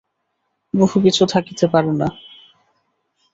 বহু 0.73 0.97
কিছু 1.03 1.23
থাকিতে 1.25 1.65
পারে 1.67 1.91
না। 1.91 2.07